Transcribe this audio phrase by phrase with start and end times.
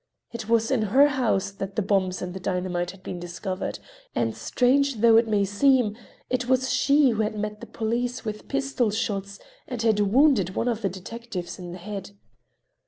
[0.31, 3.77] It was in her house that the bombs and the dynamite had been discovered,
[4.15, 5.95] and, strange though it may seem,
[6.27, 9.37] it was she who had met the police with pistol shots
[9.67, 12.13] and had wounded one of the detectives in the head.